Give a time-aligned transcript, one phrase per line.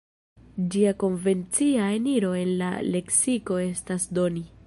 [0.75, 4.45] Ĝia konvencia eniro en la leksiko estas "doni".